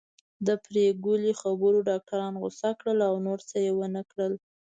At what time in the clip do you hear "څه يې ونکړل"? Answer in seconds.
3.49-4.33